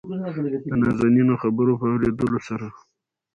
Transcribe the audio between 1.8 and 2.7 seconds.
په اورېدلو سره